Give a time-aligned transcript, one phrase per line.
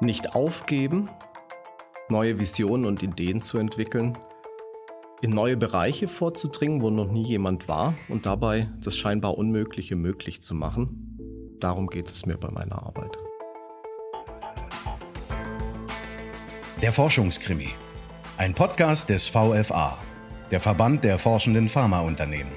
[0.00, 1.10] Nicht aufgeben,
[2.08, 4.16] neue Visionen und Ideen zu entwickeln,
[5.22, 10.40] in neue Bereiche vorzudringen, wo noch nie jemand war und dabei das scheinbar Unmögliche möglich
[10.40, 11.56] zu machen.
[11.58, 13.18] Darum geht es mir bei meiner Arbeit.
[16.80, 17.70] Der Forschungskrimi.
[18.36, 19.98] Ein Podcast des VFA,
[20.52, 22.52] der Verband der forschenden Pharmaunternehmen.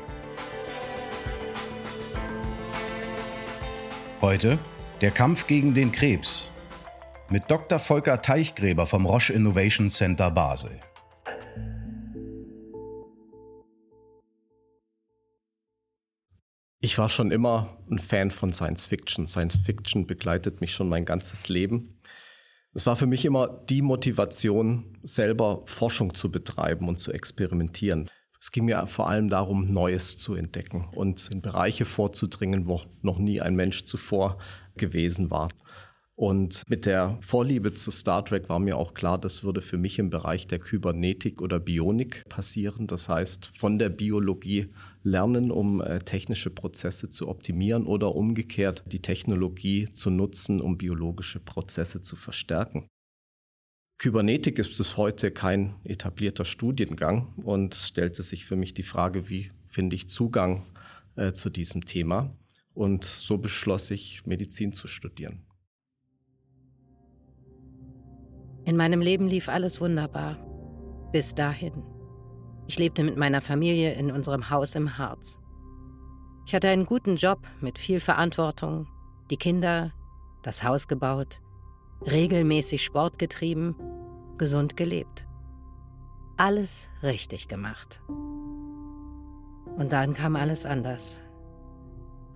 [4.21, 4.59] Heute
[5.01, 6.50] der Kampf gegen den Krebs
[7.31, 7.79] mit Dr.
[7.79, 10.81] Volker Teichgräber vom Roche Innovation Center Basel.
[16.81, 19.27] Ich war schon immer ein Fan von Science Fiction.
[19.27, 22.01] Science Fiction begleitet mich schon mein ganzes Leben.
[22.73, 28.09] Es war für mich immer die Motivation, selber Forschung zu betreiben und zu experimentieren.
[28.41, 33.19] Es ging mir vor allem darum, Neues zu entdecken und in Bereiche vorzudringen, wo noch
[33.19, 34.37] nie ein Mensch zuvor
[34.75, 35.49] gewesen war.
[36.21, 39.97] Und mit der Vorliebe zu Star Trek war mir auch klar, das würde für mich
[39.97, 42.85] im Bereich der Kybernetik oder Bionik passieren.
[42.85, 44.67] Das heißt, von der Biologie
[45.01, 51.39] lernen, um äh, technische Prozesse zu optimieren oder umgekehrt die Technologie zu nutzen, um biologische
[51.39, 52.85] Prozesse zu verstärken.
[53.97, 59.49] Kybernetik ist bis heute kein etablierter Studiengang und stellte sich für mich die Frage, wie
[59.67, 60.67] finde ich Zugang
[61.15, 62.37] äh, zu diesem Thema?
[62.75, 65.47] Und so beschloss ich, Medizin zu studieren.
[68.71, 70.37] In meinem Leben lief alles wunderbar.
[71.11, 71.83] Bis dahin.
[72.67, 75.39] Ich lebte mit meiner Familie in unserem Haus im Harz.
[76.45, 78.87] Ich hatte einen guten Job mit viel Verantwortung,
[79.29, 79.91] die Kinder,
[80.41, 81.41] das Haus gebaut,
[82.05, 83.75] regelmäßig Sport getrieben,
[84.37, 85.27] gesund gelebt.
[86.37, 88.01] Alles richtig gemacht.
[89.75, 91.19] Und dann kam alles anders.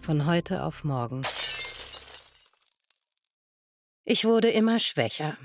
[0.02, 1.22] Von heute auf morgen.
[4.03, 5.38] Ich wurde immer schwächer.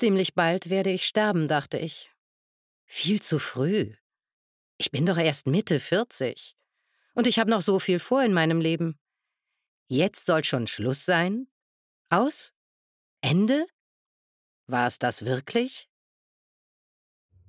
[0.00, 2.08] Ziemlich bald werde ich sterben, dachte ich.
[2.86, 3.92] Viel zu früh.
[4.78, 6.56] Ich bin doch erst Mitte 40.
[7.14, 8.98] Und ich habe noch so viel vor in meinem Leben.
[9.88, 11.48] Jetzt soll schon Schluss sein?
[12.08, 12.54] Aus?
[13.20, 13.66] Ende?
[14.66, 15.90] War es das wirklich?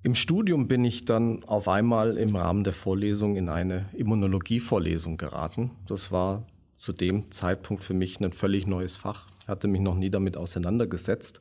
[0.04, 5.72] Im Studium bin ich dann auf einmal im Rahmen der Vorlesung in eine Immunologie-Vorlesung geraten.
[5.88, 9.30] Das war zu dem Zeitpunkt für mich ein völlig neues Fach.
[9.40, 11.40] Ich hatte mich noch nie damit auseinandergesetzt.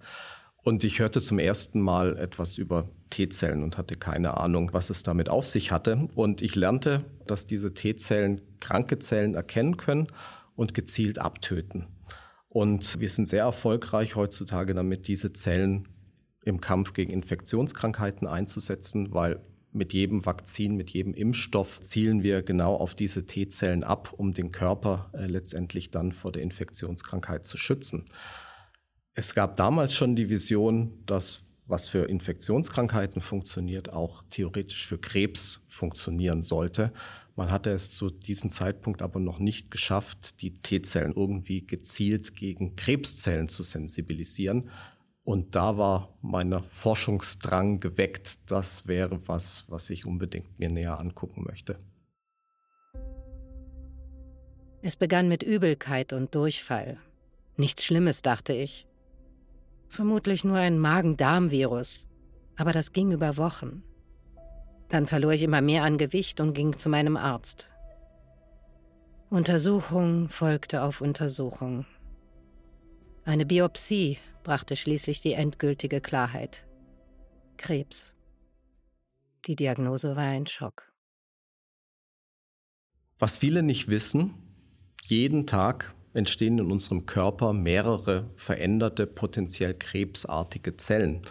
[0.62, 5.02] Und ich hörte zum ersten Mal etwas über T-Zellen und hatte keine Ahnung, was es
[5.02, 6.08] damit auf sich hatte.
[6.14, 10.08] Und ich lernte, dass diese T-Zellen kranke Zellen erkennen können
[10.54, 11.86] und gezielt abtöten.
[12.48, 15.88] Und wir sind sehr erfolgreich heutzutage damit, diese Zellen
[16.44, 19.40] im Kampf gegen Infektionskrankheiten einzusetzen, weil
[19.72, 24.50] mit jedem Vakzin, mit jedem Impfstoff zielen wir genau auf diese T-Zellen ab, um den
[24.50, 28.06] Körper äh, letztendlich dann vor der Infektionskrankheit zu schützen.
[29.14, 35.62] Es gab damals schon die Vision, dass was für Infektionskrankheiten funktioniert, auch theoretisch für Krebs
[35.68, 36.92] funktionieren sollte.
[37.36, 42.76] Man hatte es zu diesem Zeitpunkt aber noch nicht geschafft, die T-Zellen irgendwie gezielt gegen
[42.76, 44.68] Krebszellen zu sensibilisieren.
[45.22, 48.50] Und da war mein Forschungsdrang geweckt.
[48.50, 51.78] Das wäre was, was ich unbedingt mir näher angucken möchte.
[54.82, 56.98] Es begann mit Übelkeit und Durchfall.
[57.56, 58.86] Nichts Schlimmes, dachte ich.
[59.90, 62.06] Vermutlich nur ein Magen-Darm-Virus.
[62.56, 63.82] Aber das ging über Wochen.
[64.88, 67.68] Dann verlor ich immer mehr an Gewicht und ging zu meinem Arzt.
[69.30, 71.86] Untersuchung folgte auf Untersuchung.
[73.24, 76.66] Eine Biopsie brachte schließlich die endgültige Klarheit.
[77.56, 78.14] Krebs.
[79.46, 80.92] Die Diagnose war ein Schock.
[83.18, 84.34] Was viele nicht wissen,
[85.02, 91.22] jeden Tag entstehen in unserem Körper mehrere veränderte, potenziell krebsartige Zellen.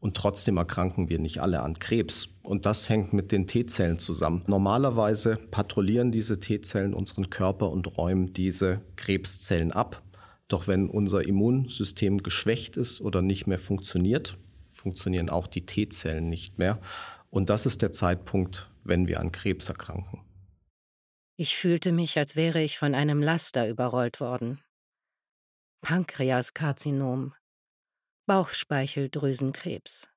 [0.00, 2.28] Und trotzdem erkranken wir nicht alle an Krebs.
[2.42, 4.42] Und das hängt mit den T-Zellen zusammen.
[4.48, 10.02] Normalerweise patrouillieren diese T-Zellen unseren Körper und räumen diese Krebszellen ab.
[10.48, 14.36] Doch wenn unser Immunsystem geschwächt ist oder nicht mehr funktioniert,
[14.74, 16.80] funktionieren auch die T-Zellen nicht mehr.
[17.30, 20.20] Und das ist der Zeitpunkt, wenn wir an Krebs erkranken.
[21.36, 24.62] Ich fühlte mich, als wäre ich von einem Laster überrollt worden.
[25.80, 27.34] Pankreaskarzinom,
[28.26, 30.10] Bauchspeicheldrüsenkrebs.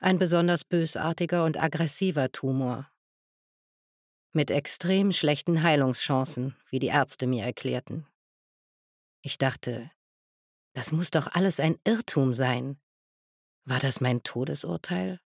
[0.00, 2.90] Ein besonders bösartiger und aggressiver Tumor.
[4.32, 8.06] Mit extrem schlechten Heilungschancen, wie die Ärzte mir erklärten.
[9.22, 9.90] Ich dachte,
[10.74, 12.78] das muss doch alles ein Irrtum sein.
[13.64, 15.20] War das mein Todesurteil?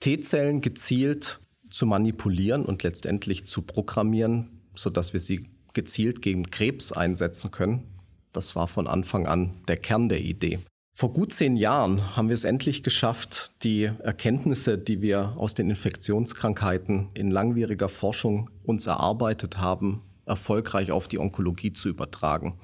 [0.00, 7.50] T-Zellen gezielt zu manipulieren und letztendlich zu programmieren, sodass wir sie gezielt gegen Krebs einsetzen
[7.50, 7.84] können.
[8.32, 10.60] Das war von Anfang an der Kern der Idee.
[10.94, 15.70] Vor gut zehn Jahren haben wir es endlich geschafft, die Erkenntnisse, die wir aus den
[15.70, 22.58] Infektionskrankheiten in langwieriger Forschung uns erarbeitet haben, erfolgreich auf die Onkologie zu übertragen.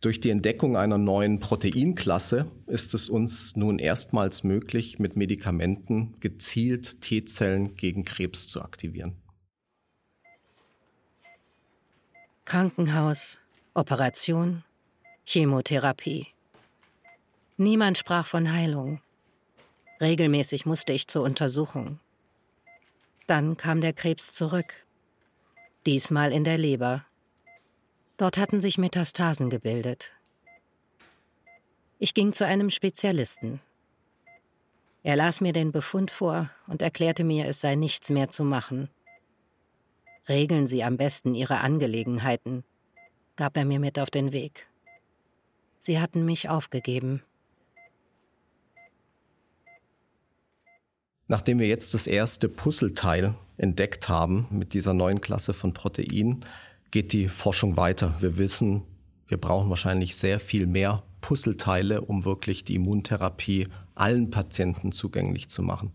[0.00, 7.00] Durch die Entdeckung einer neuen Proteinklasse ist es uns nun erstmals möglich, mit Medikamenten gezielt
[7.00, 9.16] T-Zellen gegen Krebs zu aktivieren.
[12.44, 13.40] Krankenhaus,
[13.74, 14.62] Operation,
[15.26, 16.28] Chemotherapie.
[17.56, 19.00] Niemand sprach von Heilung.
[20.00, 21.98] Regelmäßig musste ich zur Untersuchung.
[23.26, 24.86] Dann kam der Krebs zurück.
[25.86, 27.04] Diesmal in der Leber.
[28.18, 30.12] Dort hatten sich Metastasen gebildet.
[32.00, 33.60] Ich ging zu einem Spezialisten.
[35.04, 38.90] Er las mir den Befund vor und erklärte mir, es sei nichts mehr zu machen.
[40.28, 42.64] Regeln Sie am besten Ihre Angelegenheiten,
[43.36, 44.66] gab er mir mit auf den Weg.
[45.78, 47.22] Sie hatten mich aufgegeben.
[51.28, 56.44] Nachdem wir jetzt das erste Puzzleteil entdeckt haben mit dieser neuen Klasse von Proteinen,
[56.90, 58.14] geht die Forschung weiter.
[58.20, 58.82] Wir wissen,
[59.26, 65.62] wir brauchen wahrscheinlich sehr viel mehr Puzzleteile, um wirklich die Immuntherapie allen Patienten zugänglich zu
[65.62, 65.92] machen.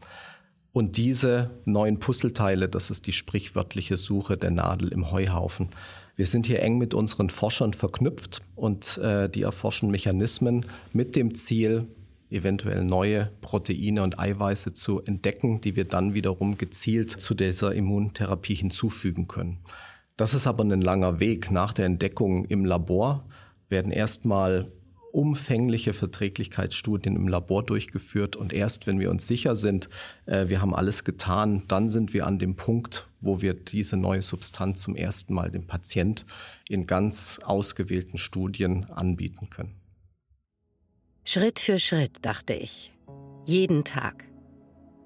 [0.72, 5.70] Und diese neuen Puzzleteile, das ist die sprichwörtliche Suche der Nadel im Heuhaufen.
[6.16, 11.36] Wir sind hier eng mit unseren Forschern verknüpft und äh, die erforschen Mechanismen mit dem
[11.36, 11.88] Ziel,
[12.30, 18.56] eventuell neue Proteine und Eiweiße zu entdecken, die wir dann wiederum gezielt zu dieser Immuntherapie
[18.56, 19.60] hinzufügen können.
[20.18, 21.50] Das ist aber ein langer Weg.
[21.50, 23.26] Nach der Entdeckung im Labor
[23.70, 24.72] werden erstmal
[25.12, 29.88] umfängliche Verträglichkeitsstudien im Labor durchgeführt und erst wenn wir uns sicher sind,
[30.26, 34.24] äh, wir haben alles getan, dann sind wir an dem Punkt, wo wir diese neue
[34.24, 36.26] Substanz zum ersten Mal dem Patient
[36.68, 39.76] in ganz ausgewählten Studien anbieten können.
[41.24, 42.92] Schritt für Schritt, dachte ich.
[43.46, 44.26] Jeden Tag.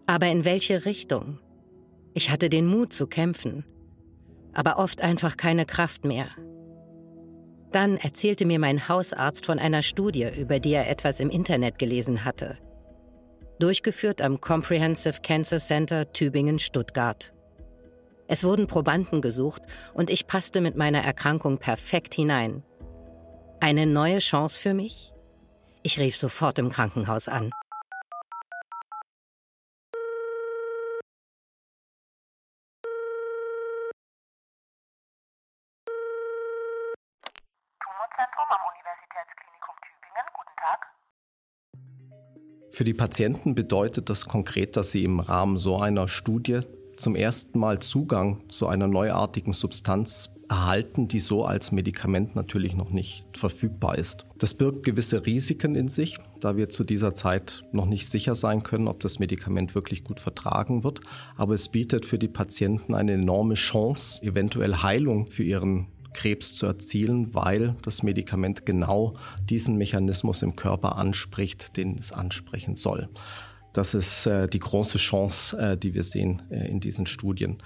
[0.06, 1.40] Aber in welche Richtung?
[2.14, 3.66] Ich hatte den Mut zu kämpfen
[4.58, 6.26] aber oft einfach keine Kraft mehr.
[7.72, 12.26] Dann erzählte mir mein Hausarzt von einer Studie, über die er etwas im Internet gelesen
[12.26, 12.58] hatte.
[13.60, 17.34] Durchgeführt am Comprehensive Cancer Center Tübingen-Stuttgart.
[18.28, 19.62] Es wurden Probanden gesucht
[19.94, 22.64] und ich passte mit meiner Erkrankung perfekt hinein.
[23.60, 25.14] Eine neue Chance für mich?
[25.84, 27.52] Ich rief sofort im Krankenhaus an.
[42.78, 46.60] Für die Patienten bedeutet das konkret, dass sie im Rahmen so einer Studie
[46.96, 52.92] zum ersten Mal Zugang zu einer neuartigen Substanz erhalten, die so als Medikament natürlich noch
[52.92, 54.28] nicht verfügbar ist.
[54.38, 58.62] Das birgt gewisse Risiken in sich, da wir zu dieser Zeit noch nicht sicher sein
[58.62, 61.02] können, ob das Medikament wirklich gut vertragen wird.
[61.36, 66.66] Aber es bietet für die Patienten eine enorme Chance, eventuell Heilung für ihren Krebs zu
[66.66, 69.16] erzielen, weil das Medikament genau
[69.48, 73.08] diesen Mechanismus im Körper anspricht, den es ansprechen soll.
[73.74, 77.62] Das ist äh, die große Chance, äh, die wir sehen äh, in diesen Studien.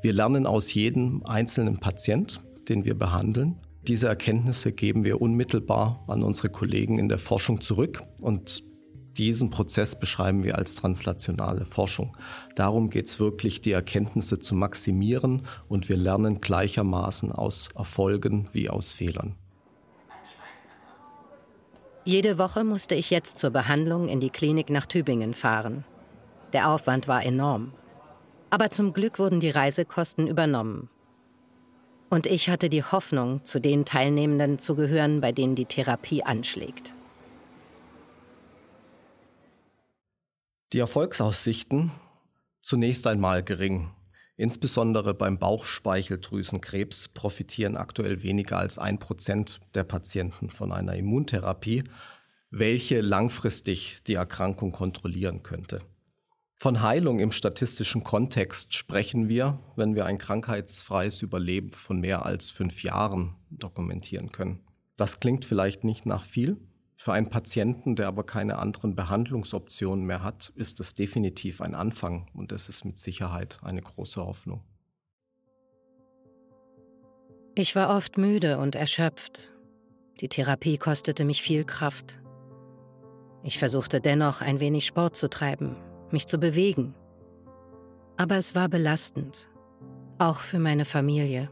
[0.00, 3.56] Wir lernen aus jedem einzelnen Patient, den wir behandeln.
[3.86, 8.62] Diese Erkenntnisse geben wir unmittelbar an unsere Kollegen in der Forschung zurück und
[9.16, 12.16] diesen Prozess beschreiben wir als translationale Forschung.
[12.54, 18.70] Darum geht es wirklich, die Erkenntnisse zu maximieren und wir lernen gleichermaßen aus Erfolgen wie
[18.70, 19.34] aus Fehlern.
[22.04, 25.84] Jede Woche musste ich jetzt zur Behandlung in die Klinik nach Tübingen fahren.
[26.52, 27.72] Der Aufwand war enorm.
[28.48, 30.88] Aber zum Glück wurden die Reisekosten übernommen.
[32.08, 36.94] Und ich hatte die Hoffnung, zu den Teilnehmenden zu gehören, bei denen die Therapie anschlägt.
[40.72, 41.90] Die Erfolgsaussichten
[42.62, 43.90] zunächst einmal gering.
[44.36, 51.82] Insbesondere beim Bauchspeicheldrüsenkrebs profitieren aktuell weniger als ein Prozent der Patienten von einer Immuntherapie,
[52.50, 55.80] welche langfristig die Erkrankung kontrollieren könnte.
[56.56, 62.48] Von Heilung im statistischen Kontext sprechen wir, wenn wir ein krankheitsfreies Überleben von mehr als
[62.48, 64.60] fünf Jahren dokumentieren können.
[64.96, 66.58] Das klingt vielleicht nicht nach viel,
[67.00, 72.28] für einen Patienten, der aber keine anderen Behandlungsoptionen mehr hat, ist das definitiv ein Anfang
[72.34, 74.62] und das ist mit Sicherheit eine große Hoffnung.
[77.54, 79.50] Ich war oft müde und erschöpft.
[80.20, 82.20] Die Therapie kostete mich viel Kraft.
[83.44, 85.76] Ich versuchte dennoch ein wenig Sport zu treiben,
[86.10, 86.94] mich zu bewegen.
[88.18, 89.48] Aber es war belastend,
[90.18, 91.50] auch für meine Familie.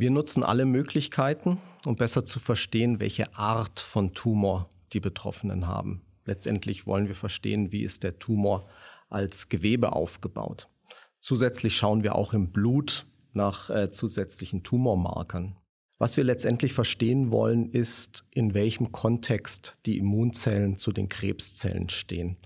[0.00, 6.00] Wir nutzen alle Möglichkeiten, um besser zu verstehen, welche Art von Tumor die Betroffenen haben.
[6.24, 8.66] Letztendlich wollen wir verstehen, wie ist der Tumor
[9.10, 10.70] als Gewebe aufgebaut.
[11.18, 13.04] Zusätzlich schauen wir auch im Blut
[13.34, 15.56] nach äh, zusätzlichen Tumormarkern.
[15.98, 22.38] Was wir letztendlich verstehen wollen, ist, in welchem Kontext die Immunzellen zu den Krebszellen stehen.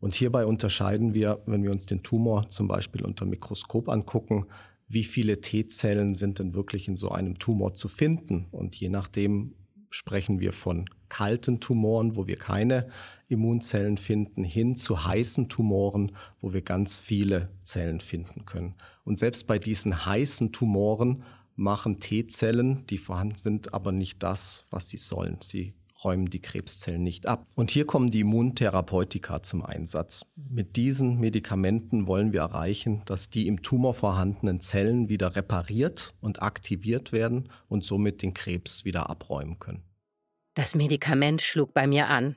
[0.00, 4.46] Und hierbei unterscheiden wir, wenn wir uns den Tumor zum Beispiel unter Mikroskop angucken,
[4.88, 8.46] wie viele T-Zellen sind denn wirklich in so einem Tumor zu finden.
[8.50, 9.54] Und je nachdem
[9.90, 12.88] sprechen wir von kalten Tumoren, wo wir keine
[13.28, 18.74] Immunzellen finden, hin zu heißen Tumoren, wo wir ganz viele Zellen finden können.
[19.04, 21.22] Und selbst bei diesen heißen Tumoren
[21.56, 25.38] machen T-Zellen, die vorhanden sind, aber nicht das, was sie sollen.
[25.42, 25.74] Sie
[26.04, 27.46] räumen die Krebszellen nicht ab.
[27.54, 30.26] Und hier kommen die Immuntherapeutika zum Einsatz.
[30.36, 36.42] Mit diesen Medikamenten wollen wir erreichen, dass die im Tumor vorhandenen Zellen wieder repariert und
[36.42, 39.82] aktiviert werden und somit den Krebs wieder abräumen können.
[40.54, 42.36] Das Medikament schlug bei mir an.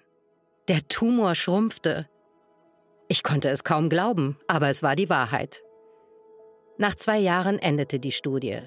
[0.67, 2.07] Der Tumor schrumpfte.
[3.07, 5.63] Ich konnte es kaum glauben, aber es war die Wahrheit.
[6.77, 8.59] Nach zwei Jahren endete die Studie.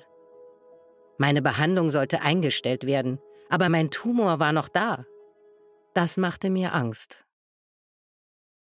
[1.19, 3.19] Meine Behandlung sollte eingestellt werden,
[3.53, 5.05] aber mein Tumor war noch da.
[5.95, 7.27] Das machte mir Angst.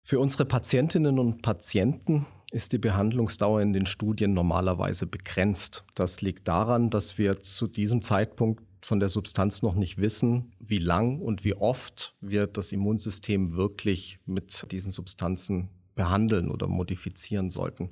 [0.03, 5.85] Für unsere Patientinnen und Patienten ist die Behandlungsdauer in den Studien normalerweise begrenzt.
[5.95, 10.79] Das liegt daran, dass wir zu diesem Zeitpunkt von der Substanz noch nicht wissen, wie
[10.79, 17.91] lang und wie oft wir das Immunsystem wirklich mit diesen Substanzen behandeln oder modifizieren sollten.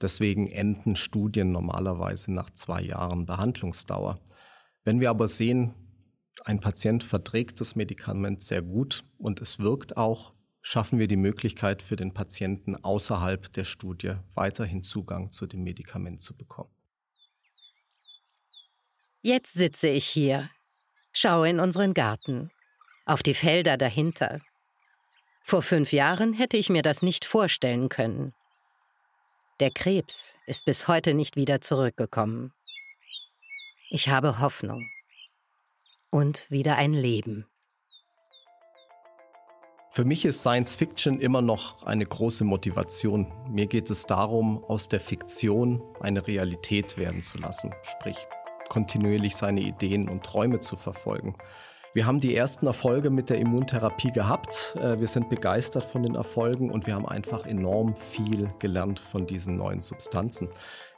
[0.00, 4.20] Deswegen enden Studien normalerweise nach zwei Jahren Behandlungsdauer.
[4.84, 5.74] Wenn wir aber sehen,
[6.44, 10.32] ein Patient verträgt das Medikament sehr gut und es wirkt auch,
[10.62, 16.20] schaffen wir die Möglichkeit für den Patienten außerhalb der Studie weiterhin Zugang zu dem Medikament
[16.20, 16.70] zu bekommen.
[19.22, 20.50] Jetzt sitze ich hier,
[21.12, 22.50] schaue in unseren Garten,
[23.04, 24.40] auf die Felder dahinter.
[25.42, 28.32] Vor fünf Jahren hätte ich mir das nicht vorstellen können.
[29.58, 32.54] Der Krebs ist bis heute nicht wieder zurückgekommen.
[33.90, 34.88] Ich habe Hoffnung
[36.10, 37.46] und wieder ein Leben.
[39.92, 43.32] Für mich ist Science Fiction immer noch eine große Motivation.
[43.48, 48.16] Mir geht es darum, aus der Fiktion eine Realität werden zu lassen, sprich
[48.68, 51.34] kontinuierlich seine Ideen und Träume zu verfolgen.
[51.92, 54.76] Wir haben die ersten Erfolge mit der Immuntherapie gehabt.
[54.80, 59.26] Äh, wir sind begeistert von den Erfolgen und wir haben einfach enorm viel gelernt von
[59.26, 60.50] diesen neuen Substanzen.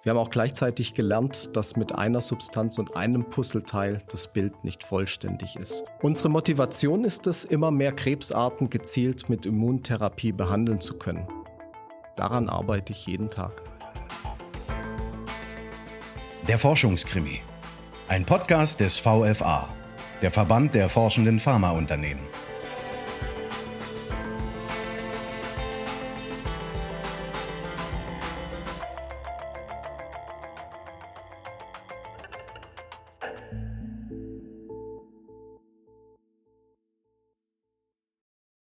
[0.03, 4.85] Wir haben auch gleichzeitig gelernt, dass mit einer Substanz und einem Puzzleteil das Bild nicht
[4.85, 5.83] vollständig ist.
[6.03, 11.27] Unsere Motivation ist es, immer mehr Krebsarten gezielt mit Immuntherapie behandeln zu können.
[12.17, 13.63] Daran arbeite ich jeden Tag.
[16.49, 17.41] Der Forschungskrimi.
[18.09, 19.69] Ein Podcast des VFA,
[20.23, 22.23] der Verband der forschenden Pharmaunternehmen.